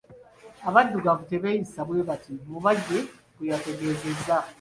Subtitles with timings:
[0.67, 2.97] "Abadduggavu tebeeyisa bwebati," Mubajje
[3.35, 4.37] bweyategeezezza.